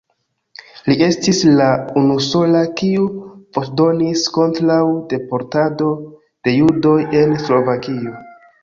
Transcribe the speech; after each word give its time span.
Li 0.85 0.95
estis 1.07 1.41
la 1.59 1.67
unusola, 2.03 2.63
kiu 2.81 3.05
voĉdonis 3.59 4.25
kontraŭ 4.39 4.81
deportado 5.15 5.95
de 6.49 6.61
judoj 6.61 6.99
en 7.23 7.41
Slovakio. 7.47 8.21